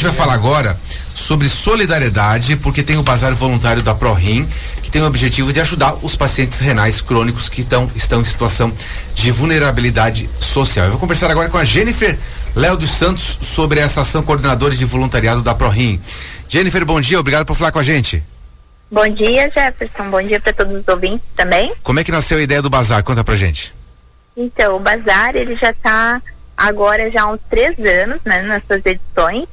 gente 0.00 0.06
vai 0.06 0.14
falar 0.14 0.32
agora 0.32 0.74
sobre 1.14 1.46
solidariedade, 1.46 2.56
porque 2.56 2.82
tem 2.82 2.96
o 2.96 3.02
Bazar 3.02 3.34
Voluntário 3.34 3.82
da 3.82 3.94
ProRim, 3.94 4.48
que 4.82 4.90
tem 4.90 5.02
o 5.02 5.04
objetivo 5.04 5.52
de 5.52 5.60
ajudar 5.60 5.94
os 6.02 6.16
pacientes 6.16 6.58
renais 6.58 7.02
crônicos 7.02 7.50
que 7.50 7.62
tão, 7.62 7.90
estão 7.94 8.22
em 8.22 8.24
situação 8.24 8.72
de 9.14 9.30
vulnerabilidade 9.30 10.30
social. 10.40 10.86
Eu 10.86 10.92
vou 10.92 11.00
conversar 11.00 11.30
agora 11.30 11.50
com 11.50 11.58
a 11.58 11.64
Jennifer 11.64 12.18
Léo 12.56 12.78
dos 12.78 12.90
Santos 12.90 13.38
sobre 13.42 13.78
essa 13.78 14.00
ação 14.00 14.22
coordenadora 14.22 14.74
de 14.74 14.86
voluntariado 14.86 15.42
da 15.42 15.54
ProRim. 15.54 16.00
Jennifer, 16.48 16.82
bom 16.86 16.98
dia, 16.98 17.20
obrigado 17.20 17.44
por 17.44 17.54
falar 17.54 17.70
com 17.70 17.78
a 17.78 17.84
gente. 17.84 18.24
Bom 18.90 19.06
dia, 19.06 19.52
Jefferson. 19.54 20.10
Bom 20.10 20.22
dia 20.22 20.40
para 20.40 20.54
todos 20.54 20.80
os 20.80 20.88
ouvintes 20.88 21.26
também. 21.36 21.74
Como 21.82 22.00
é 22.00 22.04
que 22.04 22.10
nasceu 22.10 22.38
a 22.38 22.42
ideia 22.42 22.62
do 22.62 22.70
bazar? 22.70 23.04
Conta 23.04 23.22
pra 23.22 23.36
gente. 23.36 23.74
Então, 24.34 24.76
o 24.76 24.80
bazar 24.80 25.36
ele 25.36 25.54
já 25.56 25.70
está 25.70 26.22
agora 26.56 27.10
já 27.10 27.24
há 27.24 27.30
uns 27.30 27.40
três 27.50 27.78
anos, 27.78 28.18
né, 28.24 28.42
nas 28.42 28.62
suas 28.66 28.80
edições 28.86 29.46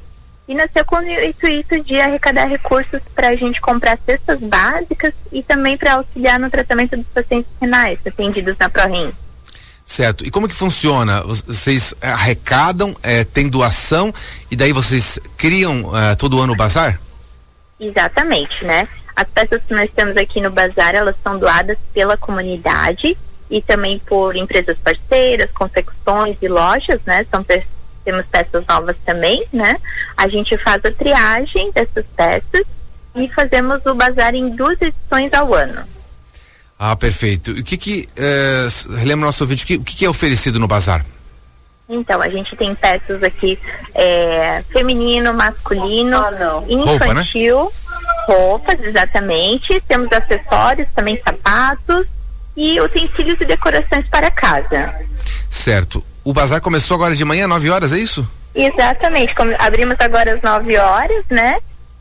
e 0.48 0.54
nasceu 0.54 0.82
com 0.86 0.96
o 0.96 1.02
intuito 1.02 1.78
de 1.84 2.00
arrecadar 2.00 2.46
recursos 2.46 3.00
para 3.14 3.28
a 3.28 3.36
gente 3.36 3.60
comprar 3.60 3.98
cestas 4.04 4.38
básicas 4.40 5.12
e 5.30 5.42
também 5.42 5.76
para 5.76 5.94
auxiliar 5.94 6.40
no 6.40 6.48
tratamento 6.48 6.96
dos 6.96 7.06
pacientes 7.08 7.50
renais 7.60 7.98
atendidos 8.06 8.56
na 8.58 8.70
ProRim. 8.70 9.12
Certo. 9.84 10.26
E 10.26 10.30
como 10.30 10.48
que 10.48 10.54
funciona? 10.54 11.22
Vocês 11.22 11.94
arrecadam, 12.00 12.94
é, 13.02 13.24
tem 13.24 13.48
doação 13.48 14.12
e 14.50 14.56
daí 14.56 14.72
vocês 14.72 15.20
criam 15.36 15.96
é, 15.96 16.14
todo 16.14 16.40
ano 16.40 16.54
o 16.54 16.56
bazar? 16.56 16.98
Exatamente, 17.78 18.64
né? 18.64 18.88
As 19.14 19.26
peças 19.28 19.62
que 19.66 19.74
nós 19.74 19.90
temos 19.94 20.16
aqui 20.16 20.40
no 20.40 20.50
bazar, 20.50 20.94
elas 20.94 21.14
são 21.22 21.38
doadas 21.38 21.76
pela 21.92 22.16
comunidade 22.16 23.16
e 23.50 23.62
também 23.62 23.98
por 23.98 24.36
empresas 24.36 24.76
parceiras, 24.78 25.50
confecções 25.52 26.36
e 26.40 26.48
lojas, 26.48 27.00
né? 27.06 27.26
São 27.30 27.42
temos 28.08 28.24
peças 28.24 28.64
novas 28.66 28.96
também, 29.04 29.44
né? 29.52 29.76
A 30.16 30.26
gente 30.28 30.56
faz 30.56 30.82
a 30.82 30.90
triagem 30.90 31.70
dessas 31.72 32.06
peças 32.16 32.64
e 33.14 33.28
fazemos 33.28 33.84
o 33.84 33.94
bazar 33.94 34.34
em 34.34 34.48
duas 34.48 34.80
edições 34.80 35.30
ao 35.34 35.52
ano. 35.52 35.84
Ah, 36.78 36.96
perfeito. 36.96 37.52
O 37.52 37.62
que 37.62 37.76
que, 37.76 38.08
é, 38.16 38.66
relembra 39.00 39.26
nosso 39.26 39.44
vídeo, 39.44 39.64
o 39.78 39.84
que, 39.84 39.96
que 39.96 40.06
é 40.06 40.08
oferecido 40.08 40.58
no 40.58 40.66
bazar? 40.66 41.04
Então, 41.86 42.22
a 42.22 42.30
gente 42.30 42.56
tem 42.56 42.74
peças 42.74 43.22
aqui 43.22 43.58
é, 43.94 44.62
feminino, 44.72 45.34
masculino, 45.34 46.16
oh, 46.18 46.72
infantil, 46.72 47.58
Roupa, 47.58 47.72
né? 47.74 48.24
roupas, 48.26 48.86
exatamente. 48.86 49.82
Temos 49.86 50.08
acessórios, 50.12 50.88
também 50.94 51.20
sapatos 51.22 52.06
e 52.56 52.80
utensílios 52.80 53.38
e 53.38 53.44
decorações 53.44 54.06
para 54.08 54.30
casa. 54.30 54.94
Certo. 55.50 56.02
O 56.28 56.32
bazar 56.34 56.60
começou 56.60 56.94
agora 56.94 57.16
de 57.16 57.24
manhã, 57.24 57.48
9 57.48 57.70
horas, 57.70 57.90
é 57.90 57.98
isso? 57.98 58.30
Exatamente. 58.54 59.32
Abrimos 59.58 59.96
agora 59.98 60.34
às 60.34 60.42
9 60.42 60.76
horas, 60.76 61.24
né? 61.30 61.56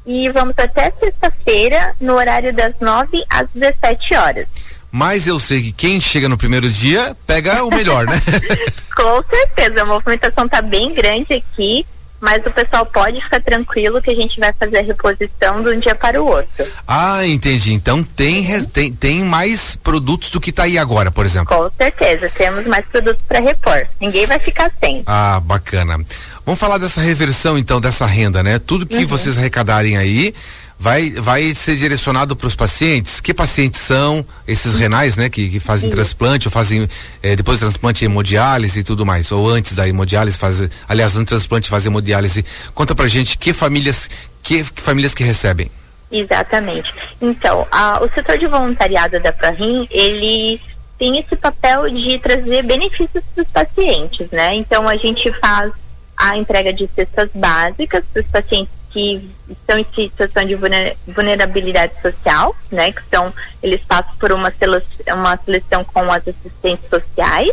E 0.06 0.28
vamos 0.32 0.54
até 0.58 0.92
sexta-feira, 1.00 1.96
no 2.02 2.16
horário 2.16 2.54
das 2.54 2.74
9 2.82 3.24
às 3.30 3.48
17 3.56 4.16
horas. 4.16 4.46
Mas 4.92 5.30
eu 5.30 5.40
sei 5.40 5.62
que 5.62 5.72
quem 5.72 6.02
chega 6.02 6.28
no 6.28 6.38
primeiro 6.38 6.70
dia 6.70 7.16
pega 7.26 7.64
o 7.64 7.70
melhor, 7.70 8.06
né? 8.06 8.20
Com 8.98 9.24
certeza, 9.30 9.84
a 9.84 9.86
movimentação 9.86 10.44
está 10.44 10.62
bem 10.62 10.94
grande 10.94 11.34
aqui, 11.34 11.88
mas 12.20 12.46
o 12.46 12.52
pessoal 12.52 12.86
pode 12.86 13.22
ficar 13.22 13.42
tranquilo 13.42 14.02
que 14.02 14.10
a 14.10 14.16
gente 14.16 14.40
vai 14.40 14.54
fazer 14.54 14.80
a 14.80 14.82
reposição 14.82 15.62
de 15.62 15.70
um 15.70 15.80
dia 15.80 15.96
para 15.96 16.22
o 16.22 16.28
outro. 16.28 16.66
Ah, 16.88 17.26
entendi. 17.26 17.74
Então 17.74 18.04
tem, 18.04 18.66
tem, 18.66 18.92
tem 18.92 19.24
mais 19.24 19.76
produtos 19.76 20.30
do 20.32 20.40
que 20.40 20.50
está 20.50 20.64
aí 20.64 20.78
agora, 20.78 21.12
por 21.12 21.26
exemplo. 21.26 21.56
Com 21.56 21.72
certeza, 21.78 22.30
temos 22.36 22.66
mais 22.66 22.86
produtos 22.86 23.24
para 23.28 23.40
repor. 23.40 23.86
Ninguém 24.00 24.26
vai 24.26 24.40
ficar 24.40 24.72
sem. 24.80 25.04
Ah, 25.06 25.40
bacana. 25.40 25.98
Vamos 26.46 26.60
falar 26.60 26.78
dessa 26.78 27.02
reversão 27.02 27.58
então 27.58 27.82
dessa 27.82 28.06
renda, 28.06 28.42
né? 28.42 28.58
Tudo 28.60 28.86
que 28.86 28.98
uhum. 28.98 29.08
vocês 29.08 29.38
arrecadarem 29.38 29.98
aí 29.98 30.34
vai, 30.80 31.10
vai 31.12 31.54
ser 31.54 31.76
direcionado 31.76 32.36
para 32.36 32.48
os 32.48 32.56
pacientes? 32.56 33.20
Que 33.20 33.34
pacientes 33.34 33.80
são 33.80 34.26
esses 34.48 34.76
renais, 34.76 35.16
né? 35.16 35.30
Que, 35.30 35.50
que 35.50 35.60
fazem 35.60 35.90
Sim. 35.90 35.96
transplante 35.96 36.48
ou 36.48 36.52
fazem 36.52 36.88
eh, 37.24 37.36
depois 37.36 37.60
do 37.60 37.66
transplante 37.66 38.06
hemodiálise 38.06 38.80
e 38.80 38.84
tudo 38.84 39.06
mais, 39.06 39.32
ou 39.32 39.50
antes 39.50 39.76
da 39.76 39.88
hemodiálise 39.88 40.38
fazer, 40.38 40.70
aliás, 40.88 41.16
antes 41.16 41.26
do 41.26 41.28
transplante 41.28 41.70
fazer 41.70 41.90
hemodiálise. 41.90 42.46
Conta 42.74 42.94
pra 42.94 43.08
gente 43.08 43.38
que 43.38 43.54
famílias, 43.54 44.10
que, 44.44 44.64
que 44.64 44.82
famílias 44.82 45.14
que 45.14 45.24
recebem. 45.24 45.70
Exatamente. 46.12 46.94
Então, 47.22 47.68
a, 47.72 48.02
o 48.02 48.10
setor 48.14 48.38
de 48.38 48.48
voluntariado 48.48 49.20
da 49.20 49.34
ProRim, 49.34 49.88
ele 49.92 50.62
tem 50.98 51.20
esse 51.20 51.36
papel 51.36 51.90
de 51.90 52.18
trazer 52.20 52.64
benefícios 52.64 53.24
para 53.36 53.44
os 53.44 53.50
pacientes, 53.50 54.28
né? 54.32 54.56
Então, 54.56 54.88
a 54.88 54.96
gente 54.96 55.32
faz 55.40 55.72
a 56.16 56.38
entrega 56.38 56.74
de 56.74 56.90
cestas 56.96 57.30
básicas 57.36 58.04
para 58.12 58.22
os 58.22 58.28
pacientes 58.28 58.77
que 58.98 59.30
estão 59.48 59.78
em 59.78 59.86
situação 59.94 60.44
de 60.44 60.58
vulnerabilidade 61.06 61.94
social, 62.02 62.56
né? 62.72 62.92
Que 62.92 63.04
são, 63.14 63.32
eles 63.62 63.80
passam 63.88 64.16
por 64.20 64.32
uma 64.32 64.52
seleção, 64.52 65.16
uma 65.16 65.38
seleção 65.38 65.84
com 65.84 66.12
as 66.12 66.28
assistentes 66.28 66.90
sociais. 66.90 67.52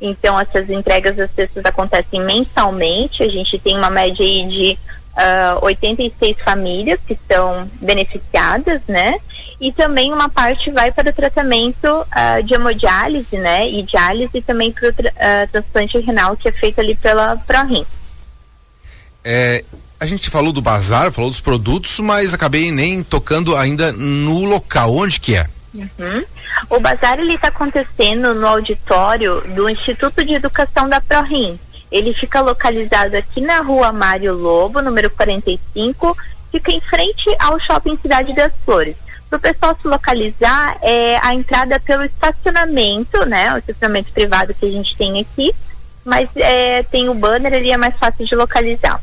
Então, 0.00 0.40
essas 0.40 0.68
entregas 0.68 1.14
das 1.14 1.30
cestas 1.30 1.64
acontecem 1.64 2.20
mensalmente. 2.22 3.22
A 3.22 3.28
gente 3.28 3.56
tem 3.58 3.76
uma 3.76 3.88
média 3.88 4.26
aí 4.26 4.48
de 4.48 4.78
uh, 5.12 5.58
ah, 5.58 5.58
86 5.62 6.36
famílias 6.44 6.98
que 7.06 7.16
são 7.30 7.70
beneficiadas, 7.80 8.80
né? 8.88 9.14
E 9.60 9.70
também 9.70 10.12
uma 10.12 10.28
parte 10.28 10.72
vai 10.72 10.90
para 10.90 11.10
o 11.10 11.12
tratamento 11.12 11.86
uh, 11.86 12.42
de 12.42 12.54
hemodiálise, 12.54 13.36
né? 13.36 13.68
E 13.68 13.82
diálise 13.84 14.38
e 14.38 14.42
também 14.42 14.72
para 14.72 14.88
o 14.88 14.92
tra 14.92 15.10
uh, 15.10 15.48
transplante 15.52 15.98
renal 15.98 16.36
que 16.36 16.48
é 16.48 16.52
feito 16.52 16.80
ali 16.80 16.96
pela 16.96 17.36
ProRim. 17.36 17.86
É, 19.22 19.62
a 20.00 20.06
gente 20.06 20.30
falou 20.30 20.50
do 20.50 20.62
bazar, 20.62 21.12
falou 21.12 21.30
dos 21.30 21.42
produtos, 21.42 22.00
mas 22.00 22.32
acabei 22.32 22.72
nem 22.72 23.02
tocando 23.02 23.54
ainda 23.54 23.92
no 23.92 24.46
local. 24.46 24.96
Onde 24.96 25.20
que 25.20 25.36
é? 25.36 25.46
Uhum. 25.74 26.24
O 26.70 26.80
bazar 26.80 27.20
ele 27.20 27.34
está 27.34 27.48
acontecendo 27.48 28.34
no 28.34 28.46
auditório 28.46 29.42
do 29.54 29.68
Instituto 29.68 30.24
de 30.24 30.34
Educação 30.34 30.88
da 30.88 31.02
ProRim. 31.02 31.60
Ele 31.92 32.14
fica 32.14 32.40
localizado 32.40 33.14
aqui 33.14 33.42
na 33.42 33.60
rua 33.60 33.92
Mário 33.92 34.32
Lobo, 34.32 34.80
número 34.80 35.10
45, 35.10 36.16
fica 36.50 36.72
em 36.72 36.80
frente 36.80 37.28
ao 37.38 37.60
Shopping 37.60 37.98
Cidade 38.00 38.32
das 38.32 38.54
Flores. 38.64 38.96
Para 39.28 39.36
o 39.36 39.40
pessoal 39.40 39.78
se 39.80 39.86
localizar, 39.86 40.78
é 40.80 41.18
a 41.22 41.34
entrada 41.34 41.78
pelo 41.78 42.04
estacionamento, 42.04 43.26
né? 43.26 43.52
O 43.52 43.58
estacionamento 43.58 44.10
privado 44.12 44.54
que 44.54 44.64
a 44.64 44.70
gente 44.70 44.96
tem 44.96 45.20
aqui, 45.20 45.52
mas 46.04 46.28
é, 46.36 46.82
tem 46.84 47.08
o 47.08 47.14
banner, 47.14 47.52
ele 47.52 47.70
é 47.70 47.76
mais 47.76 47.96
fácil 47.96 48.24
de 48.24 48.34
localizar. 48.34 49.00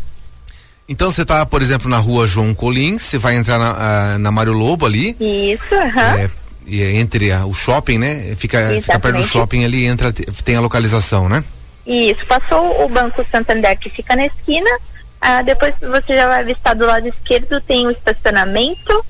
Então 0.89 1.11
você 1.11 1.23
está, 1.23 1.45
por 1.45 1.61
exemplo, 1.61 1.89
na 1.89 1.97
rua 1.97 2.27
João 2.27 2.53
Colim, 2.53 2.97
você 2.97 3.17
vai 3.17 3.35
entrar 3.35 3.59
na, 3.59 3.73
uh, 3.73 4.19
na 4.19 4.31
Mário 4.31 4.53
Lobo 4.53 4.85
ali. 4.85 5.15
Isso, 5.19 5.75
aham. 5.75 6.17
É, 6.19 6.29
e 6.65 6.81
é 6.81 6.95
entre 6.97 7.31
a, 7.31 7.45
o 7.45 7.53
shopping, 7.53 7.97
né? 7.97 8.35
Fica, 8.37 8.69
fica 8.81 8.99
perto 8.99 9.17
do 9.17 9.23
shopping 9.23 9.65
ali, 9.65 9.85
entra, 9.85 10.13
tem 10.13 10.55
a 10.55 10.61
localização, 10.61 11.27
né? 11.27 11.43
Isso, 11.85 12.25
passou 12.25 12.85
o 12.85 12.89
Banco 12.89 13.25
Santander 13.31 13.77
que 13.77 13.89
fica 13.89 14.15
na 14.15 14.25
esquina, 14.25 14.69
uh, 14.69 15.43
depois 15.43 15.73
você 15.79 16.15
já 16.15 16.27
vai 16.27 16.41
avistar 16.41 16.75
do 16.75 16.85
lado 16.85 17.07
esquerdo, 17.07 17.61
tem 17.61 17.87
o 17.87 17.91
estacionamento 17.91 19.05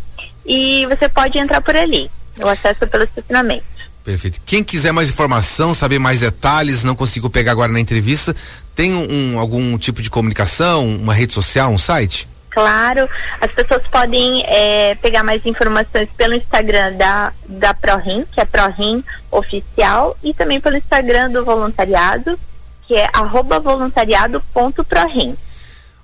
e 0.45 0.85
você 0.87 1.07
pode 1.09 1.37
entrar 1.37 1.61
por 1.61 1.75
ali. 1.75 2.09
O 2.39 2.47
acesso 2.47 2.87
pelo 2.87 3.03
estacionamento. 3.03 3.65
Perfeito. 4.07 4.39
Quem 4.45 4.63
quiser 4.63 4.93
mais 4.93 5.09
informação, 5.09 5.73
saber 5.73 5.99
mais 5.99 6.21
detalhes, 6.21 6.85
não 6.85 6.95
consigo 6.95 7.29
pegar 7.29 7.51
agora 7.51 7.73
na 7.73 7.77
entrevista, 7.77 8.33
tem 8.73 8.95
um, 8.95 9.37
algum 9.37 9.77
tipo 9.77 10.01
de 10.01 10.09
comunicação, 10.09 10.87
uma 10.95 11.13
rede 11.13 11.33
social, 11.33 11.69
um 11.69 11.77
site? 11.77 12.25
Claro, 12.49 13.09
as 13.41 13.51
pessoas 13.51 13.81
podem 13.91 14.45
é, 14.47 14.95
pegar 15.01 15.23
mais 15.25 15.45
informações 15.45 16.07
pelo 16.15 16.35
Instagram 16.35 16.93
da, 16.93 17.33
da 17.49 17.73
ProRim, 17.73 18.23
que 18.31 18.39
é 18.39 18.45
ProRim 18.45 19.03
Oficial, 19.29 20.17
e 20.23 20.33
também 20.33 20.61
pelo 20.61 20.77
Instagram 20.77 21.29
do 21.29 21.43
voluntariado, 21.43 22.39
que 22.87 22.95
é 22.95 23.09
arroba 23.11 23.59
voluntariado.prorim. 23.59 25.35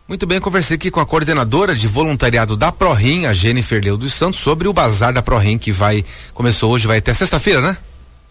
Muito 0.09 0.27
bem, 0.27 0.41
conversei 0.41 0.75
aqui 0.75 0.91
com 0.91 0.99
a 0.99 1.05
coordenadora 1.05 1.73
de 1.73 1.87
voluntariado 1.87 2.57
da 2.57 2.69
ProRim, 2.69 3.27
a 3.27 3.33
Jennifer 3.33 3.81
Leu 3.81 3.95
dos 3.95 4.13
Santos, 4.13 4.41
sobre 4.41 4.67
o 4.67 4.73
bazar 4.73 5.13
da 5.13 5.21
ProRim 5.21 5.57
que 5.57 5.71
vai 5.71 6.03
começou 6.33 6.69
hoje, 6.69 6.85
vai 6.85 6.97
até 6.97 7.13
sexta-feira, 7.13 7.61
né? 7.61 7.77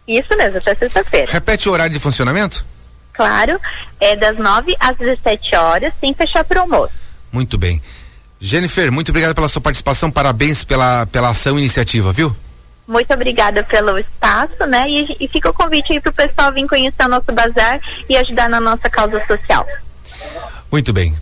Isso 0.07 0.37
mesmo, 0.37 0.59
até 0.59 0.75
sexta-feira. 0.75 1.31
Repete 1.31 1.69
o 1.69 1.73
horário 1.73 1.93
de 1.93 2.01
funcionamento? 2.01 2.65
Claro, 3.13 3.61
é 4.01 4.17
das 4.17 4.37
9 4.37 4.75
às 4.81 4.97
17 4.97 5.55
horas, 5.57 5.93
sem 6.01 6.15
fechar 6.15 6.45
para 6.45 6.59
o 6.59 6.63
almoço. 6.63 6.95
Muito 7.31 7.57
bem. 7.59 7.81
Jennifer, 8.41 8.91
muito 8.91 9.11
obrigada 9.11 9.35
pela 9.35 9.49
sua 9.49 9.63
participação, 9.63 10.11
parabéns 10.11 10.65
pela, 10.65 11.07
pela 11.07 11.31
ação 11.31 11.57
e 11.57 11.61
iniciativa, 11.61 12.13
viu? 12.13 12.35
Muito 12.89 13.13
obrigada 13.15 13.63
pelo 13.63 13.97
espaço, 13.99 14.67
né? 14.67 14.89
E, 14.91 15.17
e 15.21 15.29
fica 15.29 15.49
o 15.49 15.55
convite 15.55 15.93
aí 15.93 16.01
para 16.01 16.11
o 16.11 16.15
pessoal 16.15 16.53
vir 16.53 16.67
conhecer 16.67 17.05
o 17.05 17.09
nosso 17.09 17.31
bazar 17.33 17.81
e 18.09 18.17
ajudar 18.17 18.49
na 18.49 18.61
nossa 18.61 18.91
causa 18.91 19.25
social. 19.27 19.65
Muito 20.71 20.93
bem. 20.93 21.15